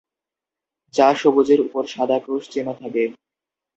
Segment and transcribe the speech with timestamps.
[0.93, 3.03] যা সবুজের উপর সাদা 'ক্রুশ' চিহ্ন থাকে।